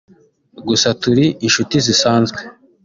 [0.67, 2.39] gusa turi inshuti zisanzwe